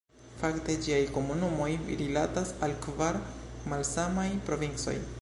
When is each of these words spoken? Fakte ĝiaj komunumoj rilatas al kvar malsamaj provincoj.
Fakte 0.37 0.77
ĝiaj 0.85 1.01
komunumoj 1.17 1.69
rilatas 2.01 2.57
al 2.69 2.75
kvar 2.87 3.23
malsamaj 3.75 4.29
provincoj. 4.51 5.03